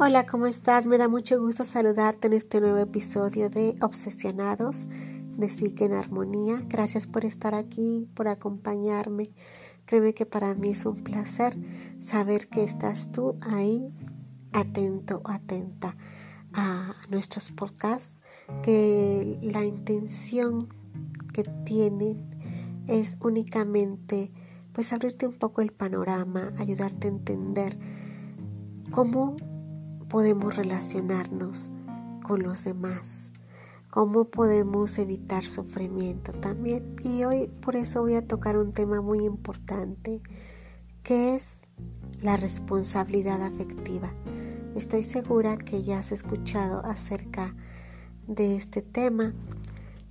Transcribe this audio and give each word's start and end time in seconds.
Hola, 0.00 0.26
¿cómo 0.26 0.46
estás? 0.46 0.86
Me 0.86 0.96
da 0.96 1.08
mucho 1.08 1.40
gusto 1.40 1.64
saludarte 1.64 2.28
en 2.28 2.32
este 2.32 2.60
nuevo 2.60 2.78
episodio 2.78 3.50
de 3.50 3.76
Obsesionados 3.80 4.86
de 4.88 5.50
Psique 5.50 5.86
en 5.86 5.92
Armonía. 5.92 6.62
Gracias 6.68 7.08
por 7.08 7.24
estar 7.24 7.56
aquí, 7.56 8.08
por 8.14 8.28
acompañarme. 8.28 9.32
Créeme 9.86 10.14
que 10.14 10.24
para 10.24 10.54
mí 10.54 10.68
es 10.68 10.86
un 10.86 11.02
placer 11.02 11.58
saber 11.98 12.48
que 12.48 12.62
estás 12.62 13.10
tú 13.10 13.40
ahí, 13.40 13.92
atento, 14.52 15.20
atenta 15.24 15.96
a 16.54 16.94
nuestros 17.10 17.50
podcasts, 17.50 18.22
que 18.62 19.40
la 19.42 19.64
intención 19.64 20.68
que 21.34 21.42
tienen 21.64 22.84
es 22.86 23.18
únicamente 23.20 24.30
pues 24.72 24.92
abrirte 24.92 25.26
un 25.26 25.34
poco 25.34 25.60
el 25.60 25.72
panorama, 25.72 26.52
ayudarte 26.56 27.08
a 27.08 27.10
entender 27.10 27.76
cómo 28.92 29.36
podemos 30.08 30.56
relacionarnos 30.56 31.70
con 32.22 32.42
los 32.42 32.64
demás, 32.64 33.32
cómo 33.90 34.24
podemos 34.26 34.98
evitar 34.98 35.44
sufrimiento 35.44 36.32
también. 36.32 36.96
Y 37.02 37.24
hoy 37.24 37.48
por 37.60 37.76
eso 37.76 38.02
voy 38.02 38.14
a 38.14 38.26
tocar 38.26 38.58
un 38.58 38.72
tema 38.72 39.00
muy 39.00 39.24
importante, 39.24 40.20
que 41.02 41.36
es 41.36 41.62
la 42.20 42.36
responsabilidad 42.36 43.42
afectiva. 43.42 44.12
Estoy 44.74 45.02
segura 45.02 45.56
que 45.56 45.82
ya 45.82 45.98
has 45.98 46.12
escuchado 46.12 46.84
acerca 46.84 47.54
de 48.26 48.56
este 48.56 48.82
tema 48.82 49.34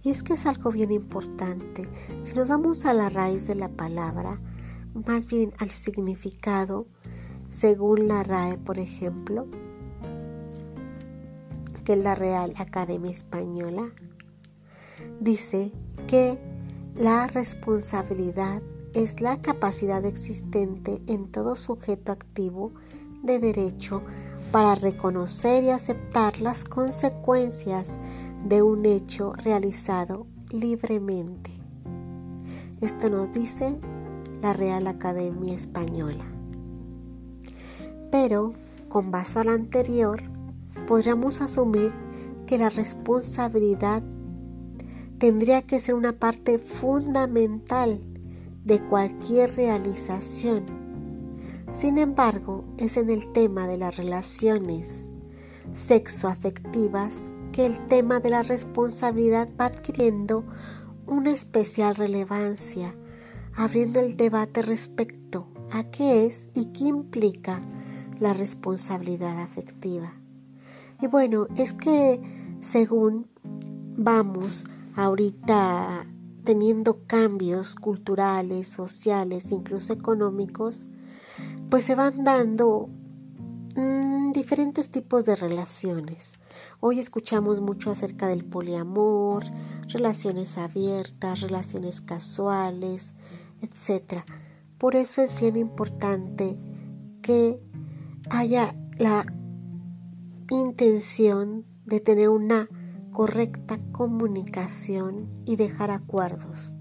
y 0.03 0.09
es 0.09 0.23
que 0.23 0.33
es 0.33 0.45
algo 0.45 0.71
bien 0.71 0.91
importante. 0.91 1.87
Si 2.21 2.33
nos 2.33 2.49
vamos 2.49 2.85
a 2.85 2.93
la 2.93 3.09
raíz 3.09 3.45
de 3.45 3.55
la 3.55 3.69
palabra, 3.69 4.39
más 5.05 5.27
bien 5.27 5.53
al 5.59 5.69
significado, 5.69 6.87
según 7.51 8.07
la 8.07 8.23
RAE, 8.23 8.57
por 8.57 8.79
ejemplo, 8.79 9.47
que 11.87 11.95
la 11.95 12.15
Real 12.15 12.53
Academia 12.57 13.11
Española, 13.11 13.89
dice 15.21 15.71
que 16.05 16.37
la 16.97 17.27
responsabilidad 17.27 18.61
es 18.93 19.21
la 19.21 19.41
capacidad 19.41 20.03
existente 20.03 21.01
en 21.07 21.31
todo 21.31 21.55
sujeto 21.55 22.11
activo 22.11 22.73
de 23.23 23.39
derecho 23.39 24.03
para 24.51 24.75
reconocer 24.75 25.63
y 25.63 25.69
aceptar 25.69 26.41
las 26.41 26.65
consecuencias 26.65 27.99
de 28.43 28.61
un 28.61 28.85
hecho 28.85 29.31
realizado 29.31 30.27
libremente. 30.51 31.51
Esto 32.81 33.09
nos 33.09 33.31
dice 33.31 33.79
la 34.41 34.51
Real 34.51 34.87
Academia 34.87 35.55
Española. 35.55 36.25
Pero, 38.11 38.55
con 38.89 39.09
base 39.09 39.39
al 39.39 39.47
anterior, 39.47 40.21
podríamos 40.87 41.41
asumir 41.41 41.93
que 42.47 42.57
la 42.57 42.71
responsabilidad 42.71 44.01
tendría 45.19 45.61
que 45.61 45.79
ser 45.79 45.93
una 45.93 46.13
parte 46.13 46.57
fundamental 46.57 48.01
de 48.63 48.79
cualquier 48.87 49.55
realización. 49.55 50.65
Sin 51.71 51.97
embargo, 51.97 52.63
es 52.77 52.97
en 52.97 53.09
el 53.09 53.31
tema 53.33 53.67
de 53.67 53.77
las 53.77 53.97
relaciones 53.97 55.11
sexoafectivas 55.75 57.31
que 57.51 57.65
el 57.65 57.87
tema 57.87 58.19
de 58.19 58.29
la 58.29 58.43
responsabilidad 58.43 59.49
va 59.59 59.65
adquiriendo 59.65 60.45
una 61.05 61.31
especial 61.31 61.95
relevancia, 61.95 62.95
abriendo 63.55 63.99
el 63.99 64.15
debate 64.15 64.61
respecto 64.61 65.47
a 65.71 65.83
qué 65.85 66.25
es 66.25 66.49
y 66.53 66.67
qué 66.67 66.85
implica 66.85 67.61
la 68.19 68.33
responsabilidad 68.33 69.41
afectiva. 69.41 70.13
Y 71.01 71.07
bueno, 71.07 71.47
es 71.55 71.73
que 71.73 72.19
según 72.59 73.27
vamos 73.97 74.65
ahorita 74.95 76.07
teniendo 76.43 77.03
cambios 77.05 77.75
culturales, 77.75 78.67
sociales, 78.67 79.51
incluso 79.51 79.93
económicos, 79.93 80.87
pues 81.69 81.83
se 81.83 81.93
van 81.93 82.23
dando 82.23 82.89
mm, 83.75 84.31
diferentes 84.31 84.89
tipos 84.89 85.25
de 85.25 85.35
relaciones. 85.35 86.39
Hoy 86.79 86.99
escuchamos 86.99 87.61
mucho 87.61 87.91
acerca 87.91 88.27
del 88.27 88.45
poliamor, 88.45 89.43
relaciones 89.89 90.57
abiertas, 90.57 91.41
relaciones 91.41 92.01
casuales, 92.01 93.15
etc. 93.61 94.23
Por 94.77 94.95
eso 94.95 95.21
es 95.21 95.39
bien 95.39 95.57
importante 95.57 96.57
que 97.21 97.59
haya 98.29 98.75
la 98.97 99.25
intención 100.49 101.65
de 101.85 101.99
tener 101.99 102.29
una 102.29 102.69
correcta 103.11 103.79
comunicación 103.91 105.29
y 105.45 105.55
dejar 105.55 105.91
acuerdos 105.91 106.73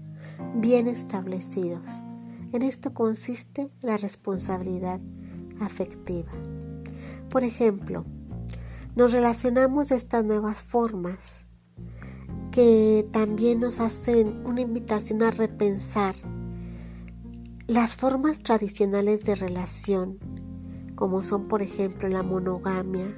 bien 0.55 0.87
establecidos. 0.87 1.83
En 2.53 2.61
esto 2.61 2.93
consiste 2.93 3.69
la 3.81 3.97
responsabilidad 3.97 5.01
afectiva. 5.59 6.31
Por 7.29 7.43
ejemplo, 7.43 8.05
nos 8.95 9.11
relacionamos 9.11 9.89
de 9.89 9.95
estas 9.95 10.23
nuevas 10.23 10.61
formas 10.61 11.45
que 12.51 13.07
también 13.11 13.59
nos 13.59 13.79
hacen 13.79 14.45
una 14.45 14.61
invitación 14.61 15.21
a 15.21 15.31
repensar 15.31 16.15
las 17.67 17.95
formas 17.95 18.39
tradicionales 18.39 19.23
de 19.23 19.35
relación, 19.35 20.19
como 20.95 21.21
son 21.21 21.47
por 21.47 21.61
ejemplo 21.61 22.07
la 22.07 22.23
monogamia, 22.23 23.13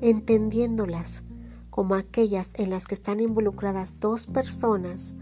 entendiéndolas 0.00 1.22
como 1.70 1.94
aquellas 1.94 2.50
en 2.54 2.70
las 2.70 2.86
que 2.86 2.94
están 2.94 3.20
involucradas 3.20 4.00
dos 4.00 4.26
personas 4.26 5.14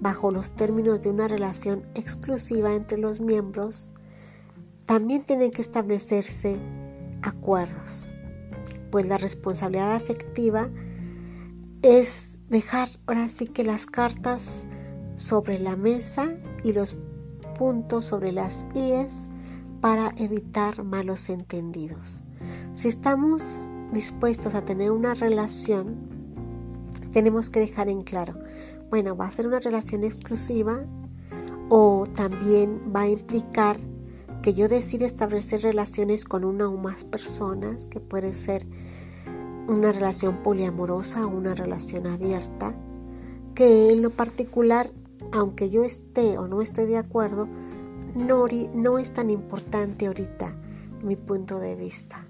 bajo 0.00 0.30
los 0.30 0.50
términos 0.50 1.02
de 1.02 1.10
una 1.10 1.28
relación 1.28 1.84
exclusiva 1.94 2.74
entre 2.74 2.98
los 2.98 3.20
miembros, 3.20 3.88
también 4.84 5.22
tienen 5.22 5.52
que 5.52 5.62
establecerse 5.62 6.58
acuerdos, 7.22 8.12
pues 8.90 9.06
la 9.06 9.16
responsabilidad 9.16 9.94
afectiva 9.94 10.68
es 11.82 12.38
dejar 12.48 12.88
ahora 13.06 13.28
sí 13.28 13.46
que 13.46 13.64
las 13.64 13.86
cartas 13.86 14.66
sobre 15.16 15.58
la 15.58 15.76
mesa 15.76 16.36
y 16.64 16.72
los 16.72 16.96
puntos 17.58 18.06
sobre 18.06 18.32
las 18.32 18.66
IES 18.74 19.28
para 19.80 20.12
evitar 20.16 20.84
malos 20.84 21.28
entendidos. 21.28 22.22
Si 22.74 22.88
estamos 22.88 23.42
dispuestos 23.92 24.54
a 24.54 24.64
tener 24.64 24.90
una 24.90 25.14
relación, 25.14 25.96
tenemos 27.12 27.50
que 27.50 27.60
dejar 27.60 27.88
en 27.88 28.02
claro, 28.02 28.34
bueno, 28.90 29.16
va 29.16 29.26
a 29.26 29.30
ser 29.30 29.46
una 29.46 29.60
relación 29.60 30.04
exclusiva 30.04 30.84
o 31.68 32.06
también 32.14 32.92
va 32.94 33.02
a 33.02 33.08
implicar 33.08 33.78
que 34.42 34.54
yo 34.54 34.68
decida 34.68 35.06
establecer 35.06 35.62
relaciones 35.62 36.24
con 36.24 36.44
una 36.44 36.68
o 36.68 36.76
más 36.76 37.04
personas, 37.04 37.86
que 37.86 38.00
puede 38.00 38.34
ser 38.34 38.66
una 39.68 39.92
relación 39.92 40.42
poliamorosa 40.42 41.26
o 41.26 41.28
una 41.28 41.54
relación 41.54 42.06
abierta, 42.06 42.74
que 43.54 43.90
en 43.90 44.02
lo 44.02 44.10
particular, 44.10 44.90
aunque 45.32 45.70
yo 45.70 45.84
esté 45.84 46.38
o 46.38 46.48
no 46.48 46.60
esté 46.60 46.86
de 46.86 46.96
acuerdo, 46.96 47.46
no, 48.14 48.46
no 48.74 48.98
es 48.98 49.14
tan 49.14 49.30
importante 49.30 50.06
ahorita 50.06 50.54
mi 51.02 51.16
punto 51.16 51.60
de 51.60 51.76
vista 51.76 52.26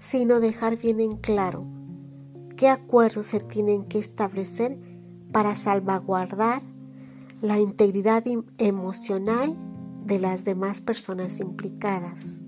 sino 0.00 0.40
dejar 0.40 0.76
bien 0.76 1.00
en 1.00 1.16
claro 1.16 1.64
qué 2.56 2.68
acuerdos 2.68 3.26
se 3.26 3.40
tienen 3.40 3.84
que 3.84 3.98
establecer 3.98 4.78
para 5.32 5.56
salvaguardar 5.56 6.62
la 7.42 7.58
integridad 7.58 8.24
emocional 8.58 9.56
de 10.04 10.18
las 10.18 10.44
demás 10.44 10.80
personas 10.80 11.40
implicadas. 11.40 12.38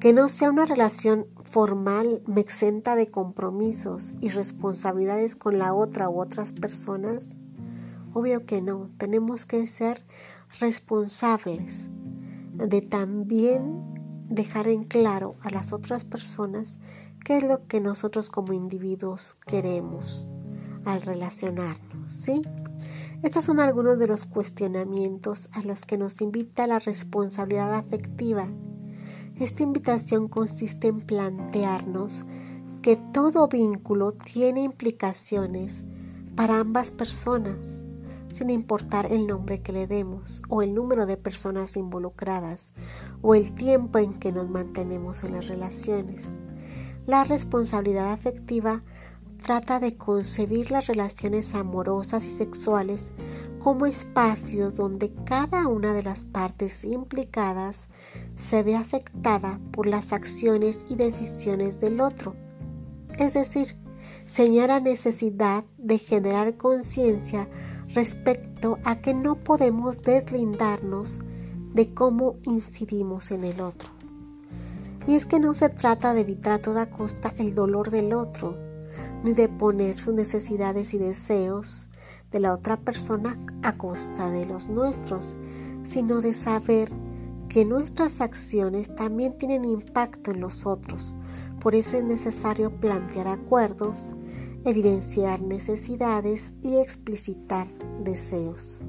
Que 0.00 0.12
no 0.12 0.28
sea 0.28 0.50
una 0.50 0.66
relación 0.66 1.26
formal 1.50 2.22
me 2.26 2.40
exenta 2.40 2.96
de 2.96 3.10
compromisos 3.10 4.14
y 4.20 4.28
responsabilidades 4.28 5.36
con 5.36 5.58
la 5.58 5.74
otra 5.74 6.08
u 6.08 6.20
otras 6.20 6.52
personas. 6.52 7.36
Obvio 8.12 8.46
que 8.46 8.60
no, 8.60 8.90
tenemos 8.98 9.46
que 9.46 9.66
ser 9.66 10.02
responsables 10.58 11.88
de 12.54 12.80
también 12.82 13.95
dejar 14.28 14.68
en 14.68 14.84
claro 14.84 15.36
a 15.42 15.50
las 15.50 15.72
otras 15.72 16.04
personas 16.04 16.78
qué 17.24 17.38
es 17.38 17.44
lo 17.44 17.66
que 17.66 17.80
nosotros 17.80 18.30
como 18.30 18.52
individuos 18.52 19.36
queremos 19.46 20.28
al 20.84 21.02
relacionarnos, 21.02 22.12
¿sí? 22.12 22.42
Estos 23.22 23.44
son 23.44 23.60
algunos 23.60 23.98
de 23.98 24.06
los 24.06 24.24
cuestionamientos 24.24 25.48
a 25.52 25.62
los 25.62 25.84
que 25.84 25.98
nos 25.98 26.20
invita 26.20 26.66
la 26.66 26.78
responsabilidad 26.78 27.74
afectiva. 27.74 28.48
Esta 29.40 29.62
invitación 29.62 30.28
consiste 30.28 30.88
en 30.88 31.00
plantearnos 31.00 32.24
que 32.82 32.96
todo 33.12 33.48
vínculo 33.48 34.12
tiene 34.12 34.62
implicaciones 34.62 35.84
para 36.36 36.60
ambas 36.60 36.90
personas 36.90 37.56
sin 38.32 38.50
importar 38.50 39.10
el 39.12 39.26
nombre 39.26 39.60
que 39.60 39.72
le 39.72 39.86
demos 39.86 40.42
o 40.48 40.62
el 40.62 40.74
número 40.74 41.06
de 41.06 41.16
personas 41.16 41.76
involucradas 41.76 42.72
o 43.22 43.34
el 43.34 43.54
tiempo 43.54 43.98
en 43.98 44.14
que 44.14 44.32
nos 44.32 44.48
mantenemos 44.48 45.24
en 45.24 45.32
las 45.32 45.48
relaciones. 45.48 46.28
La 47.06 47.24
responsabilidad 47.24 48.12
afectiva 48.12 48.82
trata 49.42 49.78
de 49.78 49.96
concebir 49.96 50.70
las 50.70 50.86
relaciones 50.86 51.54
amorosas 51.54 52.24
y 52.24 52.30
sexuales 52.30 53.12
como 53.62 53.86
espacios 53.86 54.76
donde 54.76 55.12
cada 55.24 55.66
una 55.66 55.92
de 55.92 56.02
las 56.02 56.24
partes 56.24 56.84
implicadas 56.84 57.88
se 58.36 58.62
ve 58.62 58.76
afectada 58.76 59.60
por 59.72 59.86
las 59.86 60.12
acciones 60.12 60.86
y 60.88 60.96
decisiones 60.96 61.80
del 61.80 62.00
otro. 62.00 62.34
Es 63.18 63.34
decir, 63.34 63.76
señala 64.26 64.80
necesidad 64.80 65.64
de 65.78 65.98
generar 65.98 66.56
conciencia 66.56 67.48
respecto 67.96 68.78
a 68.84 68.96
que 68.96 69.14
no 69.14 69.36
podemos 69.36 70.02
deslindarnos 70.02 71.20
de 71.72 71.94
cómo 71.94 72.36
incidimos 72.42 73.30
en 73.30 73.42
el 73.42 73.62
otro. 73.62 73.88
Y 75.06 75.14
es 75.14 75.24
que 75.24 75.40
no 75.40 75.54
se 75.54 75.70
trata 75.70 76.12
de 76.12 76.20
evitar 76.20 76.52
a 76.52 76.58
toda 76.58 76.90
costa 76.90 77.32
el 77.38 77.54
dolor 77.54 77.90
del 77.90 78.12
otro, 78.12 78.54
ni 79.24 79.32
de 79.32 79.48
poner 79.48 79.98
sus 79.98 80.12
necesidades 80.12 80.92
y 80.92 80.98
deseos 80.98 81.88
de 82.30 82.40
la 82.40 82.52
otra 82.52 82.76
persona 82.76 83.38
a 83.62 83.78
costa 83.78 84.30
de 84.30 84.44
los 84.44 84.68
nuestros, 84.68 85.34
sino 85.84 86.20
de 86.20 86.34
saber 86.34 86.90
que 87.48 87.64
nuestras 87.64 88.20
acciones 88.20 88.94
también 88.94 89.38
tienen 89.38 89.64
impacto 89.64 90.32
en 90.32 90.40
los 90.40 90.66
otros. 90.66 91.16
Por 91.62 91.74
eso 91.74 91.96
es 91.96 92.04
necesario 92.04 92.70
plantear 92.78 93.26
acuerdos, 93.26 94.12
evidenciar 94.66 95.40
necesidades 95.42 96.52
y 96.60 96.78
explicitar 96.78 97.68
deseos. 98.02 98.80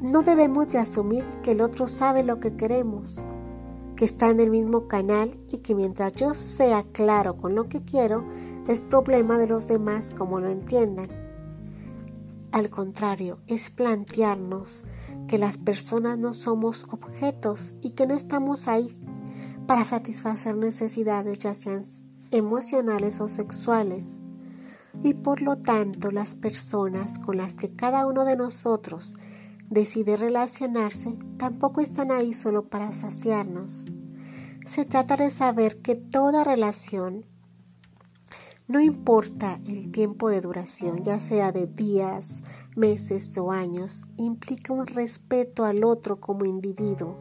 No 0.00 0.22
debemos 0.22 0.68
de 0.68 0.78
asumir 0.78 1.24
que 1.42 1.52
el 1.52 1.60
otro 1.60 1.86
sabe 1.86 2.22
lo 2.22 2.40
que 2.40 2.56
queremos, 2.56 3.24
que 3.94 4.04
está 4.04 4.30
en 4.30 4.40
el 4.40 4.50
mismo 4.50 4.88
canal 4.88 5.38
y 5.50 5.58
que 5.58 5.74
mientras 5.74 6.12
yo 6.14 6.34
sea 6.34 6.84
claro 6.92 7.36
con 7.36 7.54
lo 7.54 7.68
que 7.68 7.82
quiero, 7.82 8.24
es 8.68 8.80
problema 8.80 9.38
de 9.38 9.46
los 9.46 9.68
demás 9.68 10.12
como 10.16 10.40
lo 10.40 10.50
entiendan. 10.50 11.08
Al 12.52 12.68
contrario, 12.68 13.38
es 13.46 13.70
plantearnos 13.70 14.84
que 15.28 15.38
las 15.38 15.56
personas 15.56 16.18
no 16.18 16.34
somos 16.34 16.84
objetos 16.90 17.76
y 17.80 17.90
que 17.90 18.06
no 18.06 18.14
estamos 18.14 18.66
ahí 18.66 18.98
para 19.66 19.84
satisfacer 19.84 20.56
necesidades 20.56 21.38
ya 21.38 21.54
sean 21.54 21.84
emocionales 22.30 23.20
o 23.20 23.28
sexuales. 23.28 24.18
Y 25.02 25.14
por 25.14 25.42
lo 25.42 25.56
tanto 25.56 26.10
las 26.10 26.34
personas 26.34 27.18
con 27.18 27.36
las 27.36 27.56
que 27.56 27.74
cada 27.74 28.06
uno 28.06 28.24
de 28.24 28.36
nosotros 28.36 29.16
decide 29.70 30.16
relacionarse 30.16 31.16
tampoco 31.38 31.80
están 31.80 32.10
ahí 32.10 32.32
solo 32.32 32.68
para 32.68 32.92
saciarnos. 32.92 33.84
Se 34.66 34.84
trata 34.84 35.16
de 35.16 35.30
saber 35.30 35.80
que 35.80 35.94
toda 35.94 36.44
relación 36.44 37.24
no 38.68 38.80
importa 38.80 39.60
el 39.64 39.92
tiempo 39.92 40.28
de 40.28 40.40
duración, 40.40 41.04
ya 41.04 41.20
sea 41.20 41.52
de 41.52 41.68
días, 41.68 42.42
meses 42.74 43.38
o 43.38 43.52
años, 43.52 44.04
implica 44.16 44.72
un 44.72 44.88
respeto 44.88 45.64
al 45.64 45.84
otro 45.84 46.18
como 46.18 46.44
individuo. 46.46 47.16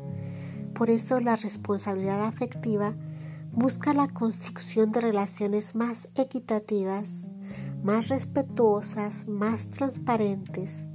Por 0.73 0.89
eso 0.89 1.19
la 1.19 1.35
responsabilidad 1.35 2.25
afectiva 2.25 2.95
busca 3.51 3.93
la 3.93 4.07
construcción 4.07 4.91
de 4.91 5.01
relaciones 5.01 5.75
más 5.75 6.09
equitativas, 6.15 7.29
más 7.85 8.07
respetuosas, 8.07 9.27
más 9.27 9.69
transparentes. 9.69 10.87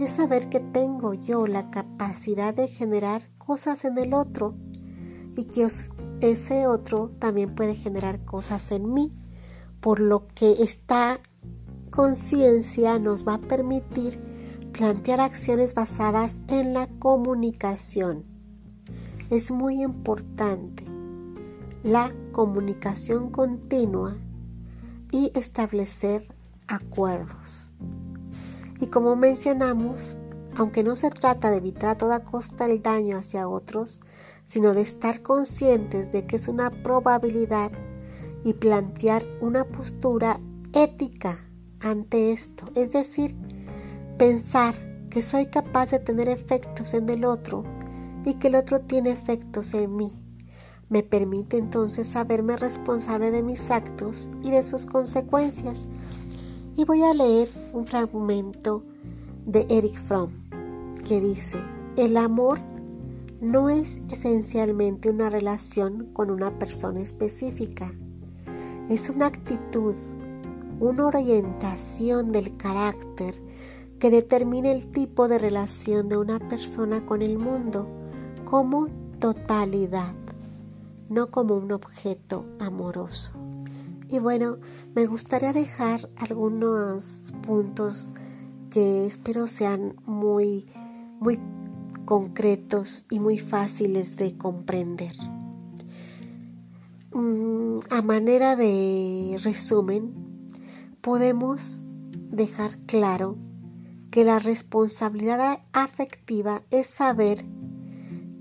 Es 0.00 0.10
saber 0.10 0.48
que 0.48 0.58
tengo 0.58 1.14
yo 1.14 1.46
la 1.46 1.70
capacidad 1.70 2.52
de 2.52 2.66
generar 2.66 3.30
cosas 3.38 3.84
en 3.84 3.96
el 3.96 4.12
otro 4.12 4.56
y 5.36 5.44
que 5.44 5.68
ese 6.20 6.66
otro 6.66 7.10
también 7.20 7.54
puede 7.54 7.76
generar 7.76 8.24
cosas 8.24 8.72
en 8.72 8.92
mí 8.92 9.10
por 9.80 10.00
lo 10.00 10.26
que 10.34 10.62
esta 10.64 11.20
conciencia 11.90 12.98
nos 12.98 13.26
va 13.26 13.34
a 13.34 13.40
permitir 13.40 14.18
plantear 14.72 15.20
acciones 15.20 15.74
basadas 15.74 16.40
en 16.48 16.74
la 16.74 16.88
comunicación. 16.98 18.24
Es 19.30 19.52
muy 19.52 19.80
importante 19.80 20.84
la 21.84 22.12
comunicación 22.32 23.30
continua 23.30 24.16
y 25.12 25.30
establecer 25.36 26.26
acuerdos. 26.66 27.70
Y 28.80 28.86
como 28.86 29.14
mencionamos, 29.14 30.16
aunque 30.56 30.82
no 30.82 30.96
se 30.96 31.10
trata 31.10 31.52
de 31.52 31.58
evitar 31.58 31.90
a 31.90 31.98
toda 31.98 32.24
costa 32.24 32.66
el 32.66 32.82
daño 32.82 33.16
hacia 33.16 33.48
otros, 33.48 34.00
sino 34.44 34.74
de 34.74 34.80
estar 34.80 35.22
conscientes 35.22 36.10
de 36.10 36.26
que 36.26 36.36
es 36.36 36.48
una 36.48 36.70
probabilidad 36.70 37.70
y 38.42 38.54
plantear 38.54 39.24
una 39.40 39.64
postura 39.64 40.40
ética 40.72 41.46
ante 41.78 42.32
esto, 42.32 42.64
es 42.74 42.90
decir, 42.90 43.36
pensar 44.18 44.74
que 45.10 45.22
soy 45.22 45.46
capaz 45.46 45.90
de 45.90 45.98
tener 45.98 46.28
efectos 46.28 46.94
en 46.94 47.08
el 47.08 47.24
otro 47.24 47.64
y 48.24 48.34
que 48.34 48.48
el 48.48 48.54
otro 48.54 48.80
tiene 48.80 49.10
efectos 49.10 49.74
en 49.74 49.96
mí. 49.96 50.21
Me 50.92 51.02
permite 51.02 51.56
entonces 51.56 52.06
saberme 52.06 52.54
responsable 52.54 53.30
de 53.30 53.42
mis 53.42 53.70
actos 53.70 54.28
y 54.42 54.50
de 54.50 54.62
sus 54.62 54.84
consecuencias. 54.84 55.88
Y 56.76 56.84
voy 56.84 57.02
a 57.02 57.14
leer 57.14 57.48
un 57.72 57.86
fragmento 57.86 58.82
de 59.46 59.64
Eric 59.70 59.98
Fromm 59.98 60.32
que 61.08 61.18
dice, 61.18 61.56
el 61.96 62.18
amor 62.18 62.58
no 63.40 63.70
es 63.70 64.02
esencialmente 64.10 65.08
una 65.08 65.30
relación 65.30 66.10
con 66.12 66.30
una 66.30 66.58
persona 66.58 67.00
específica, 67.00 67.90
es 68.90 69.08
una 69.08 69.28
actitud, 69.28 69.94
una 70.78 71.06
orientación 71.06 72.32
del 72.32 72.54
carácter 72.58 73.34
que 73.98 74.10
determina 74.10 74.70
el 74.70 74.92
tipo 74.92 75.26
de 75.26 75.38
relación 75.38 76.10
de 76.10 76.18
una 76.18 76.38
persona 76.38 77.06
con 77.06 77.22
el 77.22 77.38
mundo 77.38 77.88
como 78.44 78.88
totalidad, 79.20 80.14
no 81.12 81.30
como 81.30 81.54
un 81.54 81.72
objeto 81.72 82.46
amoroso. 82.58 83.32
Y 84.08 84.18
bueno, 84.18 84.58
me 84.94 85.06
gustaría 85.06 85.52
dejar 85.52 86.10
algunos 86.16 87.32
puntos 87.42 88.12
que 88.70 89.06
espero 89.06 89.46
sean 89.46 89.96
muy, 90.06 90.66
muy 91.20 91.38
concretos 92.04 93.06
y 93.10 93.20
muy 93.20 93.38
fáciles 93.38 94.16
de 94.16 94.36
comprender. 94.36 95.14
Mm, 97.14 97.78
a 97.90 98.02
manera 98.02 98.56
de 98.56 99.38
resumen, 99.42 100.12
podemos 101.00 101.80
dejar 102.30 102.78
claro 102.86 103.36
que 104.10 104.24
la 104.24 104.38
responsabilidad 104.38 105.60
afectiva 105.72 106.62
es 106.70 106.86
saber 106.86 107.44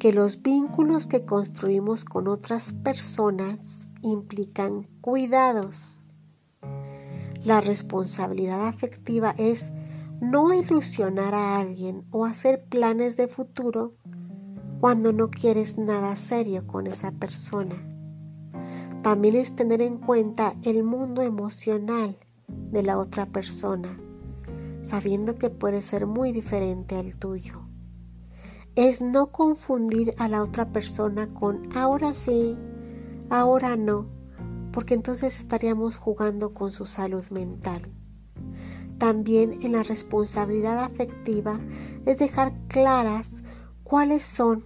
que 0.02 0.12
los 0.12 0.42
vínculos 0.42 1.06
que 1.06 1.26
construimos 1.26 2.06
con 2.06 2.28
otras 2.28 2.74
personas 2.74 3.86
implican 4.02 4.88
cuidados. 5.00 5.80
La 7.44 7.62
responsabilidad 7.62 8.68
afectiva 8.68 9.36
es 9.38 9.74
no 10.20 10.56
ilusionar 10.56 11.36
a 11.36 11.60
alguien 11.60 12.04
o 12.10 12.26
hacer 12.26 12.64
planes 12.64 13.16
de 13.16 13.28
futuro 13.28 13.94
cuando 14.80 15.14
no 15.14 15.30
quieres 15.30 15.78
nada 15.78 16.16
serio 16.16 16.66
con 16.66 16.88
esa 16.88 17.12
persona. 17.12 17.76
También 19.04 19.36
es 19.36 19.56
tener 19.56 19.84
en 19.84 20.00
cuenta 20.00 20.56
el 20.64 20.84
mundo 20.84 21.22
emocional 21.22 22.18
de 22.48 22.82
la 22.82 22.98
otra 22.98 23.28
persona, 23.28 24.00
sabiendo 24.82 25.36
que 25.36 25.52
puede 25.52 25.84
ser 25.84 26.08
muy 26.08 26.32
diferente 26.32 26.96
al 26.96 27.14
tuyo. 27.14 27.61
Es 28.76 29.02
no 29.02 29.34
confundir 29.34 30.16
a 30.18 30.30
la 30.30 30.42
otra 30.42 30.70
persona 30.70 31.34
con 31.34 31.68
ahora 31.76 32.14
sí, 32.14 32.58
ahora 33.30 33.76
no, 33.76 34.06
porque 34.72 34.94
entonces 34.94 35.42
estaríamos 35.42 35.98
jugando 35.98 36.54
con 36.54 36.72
su 36.72 36.86
salud 36.86 37.26
mental. 37.32 37.82
También 38.98 39.60
en 39.62 39.74
la 39.74 39.84
responsabilidad 39.84 40.80
afectiva 40.80 41.60
es 42.06 42.20
dejar 42.20 42.54
claras 42.70 43.44
cuáles 43.84 44.24
son 44.24 44.66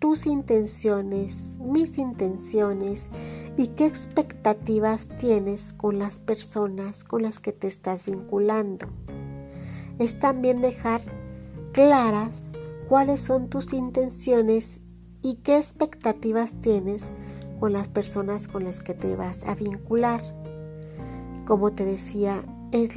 tus 0.00 0.26
intenciones, 0.26 1.56
mis 1.58 1.96
intenciones 1.96 3.08
y 3.56 3.68
qué 3.68 3.86
expectativas 3.86 5.08
tienes 5.18 5.72
con 5.72 5.98
las 5.98 6.18
personas 6.18 7.04
con 7.04 7.22
las 7.22 7.38
que 7.38 7.52
te 7.52 7.68
estás 7.68 8.04
vinculando. 8.04 8.86
Es 9.98 10.20
también 10.20 10.60
dejar 10.60 11.00
claras 11.72 12.52
cuáles 12.88 13.20
son 13.20 13.48
tus 13.48 13.72
intenciones 13.72 14.80
y 15.22 15.36
qué 15.36 15.58
expectativas 15.58 16.52
tienes 16.60 17.12
con 17.58 17.72
las 17.72 17.88
personas 17.88 18.48
con 18.48 18.64
las 18.64 18.80
que 18.80 18.94
te 18.94 19.16
vas 19.16 19.44
a 19.44 19.54
vincular. 19.54 20.20
Como 21.46 21.72
te 21.72 21.84
decía, 21.84 22.44
es 22.72 22.90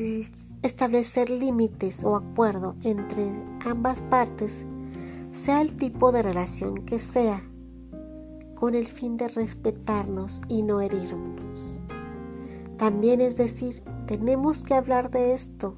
establecer 0.62 1.30
límites 1.30 2.04
o 2.04 2.16
acuerdo 2.16 2.76
entre 2.84 3.32
ambas 3.66 4.02
partes 4.02 4.66
sea 5.32 5.62
el 5.62 5.78
tipo 5.78 6.12
de 6.12 6.22
relación 6.22 6.86
que 6.86 7.00
sea, 7.00 7.44
con 8.56 8.76
el 8.76 8.88
fin 8.88 9.16
de 9.18 9.28
respetarnos 9.28 10.42
y 10.48 10.64
no 10.64 10.82
herirnos. 10.82 11.80
También 12.78 13.22
es 13.22 13.38
decir, 13.38 13.84
tenemos 14.08 14.64
que 14.64 14.74
hablar 14.74 15.12
de 15.12 15.34
esto 15.34 15.76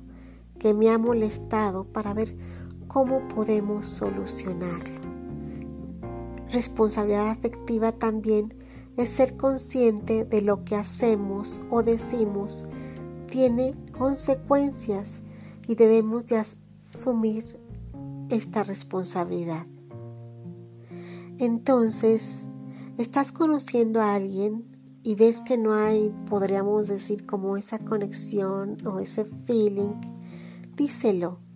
que 0.58 0.74
me 0.74 0.90
ha 0.90 0.98
molestado 0.98 1.84
para 1.84 2.14
ver 2.14 2.36
cómo 2.92 3.26
podemos 3.30 3.88
solucionarlo. 3.88 5.00
Responsabilidad 6.52 7.30
afectiva 7.30 7.94
también 7.94 8.54
es 8.98 9.10
ser 9.10 9.38
consciente 9.38 10.26
de 10.26 10.42
lo 10.42 10.66
que 10.66 10.76
hacemos 10.76 11.62
o 11.70 11.84
decimos 11.84 12.68
tiene 13.30 13.76
consecuencias 13.98 15.22
y 15.70 15.76
debemos 15.76 16.26
de 16.26 16.44
asumir 16.94 17.58
esta 18.30 18.64
responsabilidad. 18.64 19.66
Entonces, 21.38 22.50
estás 22.98 23.32
conociendo 23.32 24.02
a 24.02 24.16
alguien 24.16 24.66
y 25.02 25.16
ves 25.16 25.40
que 25.40 25.58
no 25.58 25.74
hay, 25.74 26.14
podríamos 26.30 26.90
decir, 26.90 27.26
como 27.26 27.56
esa 27.56 27.80
conexión 27.80 28.86
o 28.86 29.00
ese 29.00 29.24
feeling, 29.46 29.96
díselo. 30.76 31.51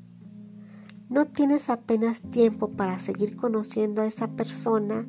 No 1.07 1.27
tienes 1.27 1.69
apenas 1.69 2.21
tiempo 2.31 2.71
para 2.71 2.97
seguir 2.97 3.35
conociendo 3.35 4.01
a 4.01 4.07
esa 4.07 4.29
persona, 4.29 5.05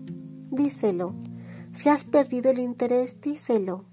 díselo. 0.50 1.14
Si 1.72 1.88
has 1.88 2.04
perdido 2.04 2.50
el 2.50 2.58
interés, 2.58 3.20
díselo. 3.22 3.86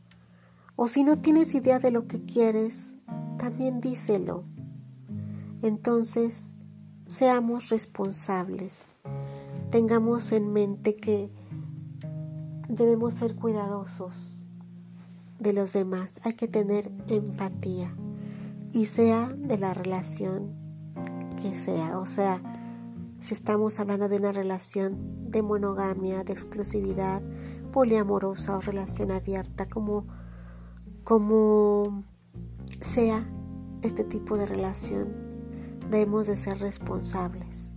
O 0.76 0.88
si 0.88 1.04
no 1.04 1.22
tienes 1.22 1.56
idea 1.56 1.80
de 1.80 1.92
lo 1.92 2.08
que 2.08 2.22
quieres, 2.26 2.96
también 3.38 3.80
díselo. 3.80 4.44
Entonces, 5.62 6.52
seamos 7.08 7.70
responsables. 7.70 8.86
Tengamos 9.72 10.34
en 10.34 10.52
mente 10.52 10.98
que 10.98 11.32
debemos 12.68 13.14
ser 13.14 13.36
cuidadosos 13.36 14.46
de 15.40 15.54
los 15.54 15.72
demás. 15.72 16.20
Hay 16.24 16.34
que 16.34 16.50
tener 16.50 16.92
empatía. 17.08 17.96
Y 18.74 18.86
sea 18.86 19.30
de 19.30 19.58
la 19.58 19.74
relación 19.74 20.63
sea. 21.52 21.98
O 21.98 22.06
sea, 22.06 22.42
si 23.20 23.34
estamos 23.34 23.80
hablando 23.80 24.10
de 24.10 24.18
una 24.18 24.32
relación 24.32 25.30
de 25.32 25.42
monogamia, 25.42 26.24
de 26.24 26.34
exclusividad, 26.34 27.22
poliamorosa 27.72 28.58
o 28.58 28.62
relación 28.62 29.12
abierta, 29.12 29.68
como 29.68 30.06
como 31.04 32.04
sea 32.80 33.28
este 33.82 34.04
tipo 34.04 34.38
de 34.38 34.46
relación, 34.46 35.10
debemos 35.90 36.28
de 36.28 36.36
ser 36.36 36.60
responsables 36.60 37.74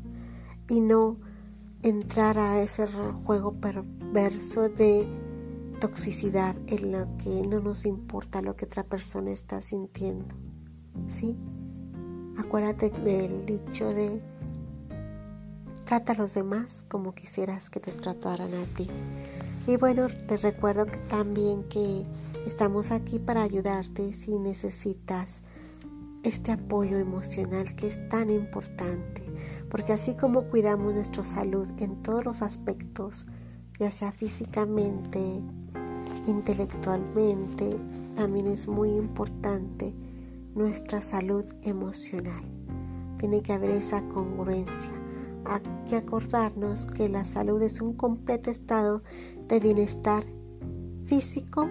y 0.68 0.80
no 0.80 1.18
entrar 1.82 2.38
a 2.38 2.62
ese 2.62 2.86
juego 3.24 3.54
perverso 3.60 4.68
de 4.68 5.06
toxicidad 5.80 6.56
en 6.68 6.92
lo 6.92 7.16
que 7.18 7.46
no 7.46 7.60
nos 7.60 7.84
importa 7.84 8.42
lo 8.42 8.56
que 8.56 8.64
otra 8.64 8.84
persona 8.84 9.30
está 9.32 9.60
sintiendo. 9.60 10.34
¿Sí? 11.08 11.36
Acuérdate 12.38 12.90
del 12.90 13.46
dicho 13.46 13.92
de 13.92 14.20
trata 15.84 16.12
a 16.12 16.16
los 16.16 16.34
demás 16.34 16.84
como 16.88 17.14
quisieras 17.14 17.70
que 17.70 17.80
te 17.80 17.92
trataran 17.92 18.52
a 18.54 18.64
ti. 18.76 18.88
Y 19.66 19.76
bueno, 19.76 20.08
te 20.28 20.36
recuerdo 20.36 20.86
también 21.08 21.64
que 21.64 22.04
Estamos 22.46 22.92
aquí 22.92 23.18
para 23.18 23.42
ayudarte 23.42 24.12
si 24.12 24.38
necesitas 24.38 25.42
este 26.22 26.52
apoyo 26.52 26.96
emocional 26.96 27.74
que 27.74 27.88
es 27.88 28.08
tan 28.08 28.30
importante, 28.30 29.24
porque 29.68 29.92
así 29.92 30.14
como 30.14 30.42
cuidamos 30.42 30.94
nuestra 30.94 31.24
salud 31.24 31.66
en 31.78 32.00
todos 32.02 32.24
los 32.24 32.42
aspectos, 32.42 33.26
ya 33.80 33.90
sea 33.90 34.12
físicamente, 34.12 35.42
intelectualmente, 36.28 37.78
también 38.14 38.46
es 38.46 38.68
muy 38.68 38.90
importante 38.90 39.92
nuestra 40.56 41.02
salud 41.02 41.44
emocional. 41.62 42.42
Tiene 43.18 43.42
que 43.42 43.52
haber 43.52 43.70
esa 43.70 44.02
congruencia. 44.08 44.90
Hay 45.44 45.60
que 45.88 45.96
acordarnos 45.96 46.86
que 46.86 47.08
la 47.08 47.24
salud 47.24 47.62
es 47.62 47.80
un 47.80 47.92
completo 47.92 48.50
estado 48.50 49.02
de 49.48 49.60
bienestar 49.60 50.24
físico, 51.04 51.68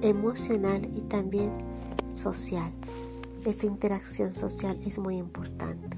emocional 0.00 0.88
y 0.94 1.02
también 1.02 1.52
social. 2.14 2.72
Esta 3.44 3.66
interacción 3.66 4.32
social 4.32 4.80
es 4.84 4.98
muy 4.98 5.16
importante. 5.16 5.88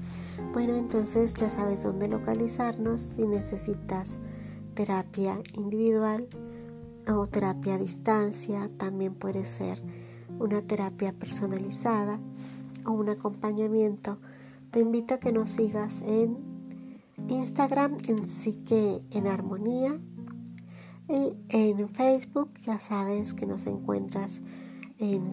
Bueno, 0.53 0.75
entonces 0.75 1.33
ya 1.33 1.49
sabes 1.49 1.83
dónde 1.83 2.07
localizarnos 2.07 3.01
si 3.01 3.25
necesitas 3.25 4.19
terapia 4.75 5.41
individual 5.53 6.27
o 7.07 7.25
terapia 7.27 7.75
a 7.75 7.77
distancia. 7.79 8.69
También 8.77 9.15
puede 9.15 9.45
ser 9.45 9.81
una 10.39 10.61
terapia 10.61 11.13
personalizada 11.13 12.19
o 12.85 12.91
un 12.91 13.09
acompañamiento. 13.09 14.17
Te 14.71 14.79
invito 14.79 15.15
a 15.15 15.19
que 15.19 15.31
nos 15.31 15.49
sigas 15.49 16.01
en 16.01 16.37
Instagram 17.27 17.97
en 18.07 18.27
Psique 18.27 19.01
en 19.11 19.27
Armonía 19.27 19.99
y 21.07 21.33
en 21.49 21.89
Facebook 21.89 22.51
ya 22.65 22.79
sabes 22.79 23.33
que 23.33 23.45
nos 23.45 23.67
encuentras 23.67 24.41
en, 24.99 25.27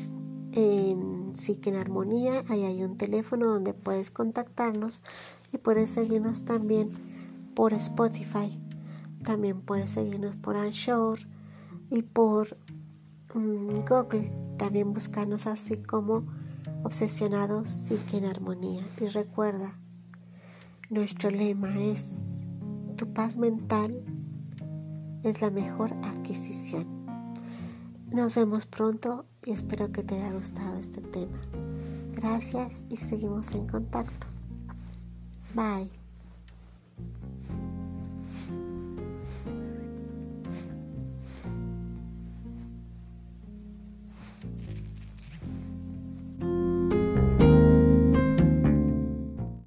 en 0.53 1.37
Psique 1.37 1.71
en 1.71 1.77
Armonía. 1.77 2.45
Ahí 2.49 2.65
hay 2.65 2.83
un 2.83 2.97
teléfono 2.97 3.47
donde 3.47 3.75
puedes 3.75 4.11
contactarnos 4.11 5.03
y 5.53 5.59
puedes 5.59 5.91
seguirnos 5.91 6.45
también 6.45 6.91
por 7.55 7.73
Spotify. 7.75 8.59
También 9.23 9.61
puedes 9.61 9.91
seguirnos 9.91 10.37
por 10.37 10.57
Anchor 10.57 11.21
y 11.91 12.03
por 12.03 12.57
mm, 13.35 13.85
Google. 13.89 14.46
También 14.57 14.93
buscarnos 14.93 15.47
así 15.47 15.77
como 15.77 16.25
Obsesionados 16.83 17.69
Psique 17.69 18.19
en 18.19 18.25
Armonía. 18.25 18.87
Y 19.01 19.07
recuerda, 19.07 19.79
nuestro 20.91 21.31
lema 21.31 21.79
es 21.79 22.25
tu 22.97 23.13
paz 23.13 23.37
mental 23.37 24.03
es 25.23 25.41
la 25.41 25.51
mejor 25.51 25.93
adquisición. 26.03 26.87
Nos 28.13 28.37
vemos 28.37 28.67
pronto 28.67 29.27
y 29.45 29.53
espero 29.53 29.91
que 29.93 30.03
te 30.03 30.15
haya 30.15 30.33
gustado 30.33 30.79
este 30.79 31.01
tema. 31.01 31.41
Gracias 32.15 32.85
y 32.89 32.97
seguimos 32.97 33.53
en 33.55 33.67
contacto. 33.67 34.27
Bye. 35.55 35.96